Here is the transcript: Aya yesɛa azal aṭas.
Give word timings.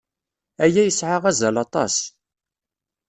Aya 0.63 0.81
yesɛa 0.87 1.17
azal 1.29 1.55
aṭas. 1.65 1.95